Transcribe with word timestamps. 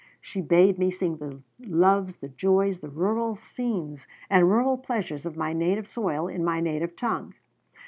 She 0.19 0.41
bade 0.41 0.79
me 0.79 0.89
sing 0.89 1.17
the 1.17 1.41
loves, 1.59 2.15
the 2.15 2.29
joys, 2.29 2.79
the 2.79 2.89
rural 2.89 3.35
scenes 3.35 4.07
and 4.31 4.49
rural 4.49 4.79
pleasures 4.79 5.27
of 5.27 5.37
my 5.37 5.53
native 5.53 5.85
soil 5.85 6.27
in 6.27 6.43
my 6.43 6.59
native 6.59 6.95
tongue. 6.95 7.35